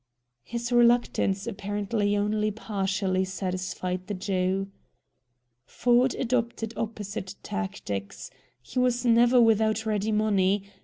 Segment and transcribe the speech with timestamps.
[0.41, 4.71] His reluctance apparently only partially satisfied the Jew.
[5.63, 8.31] Ford adopted opposite tactics.
[8.63, 10.63] He was never without ready money.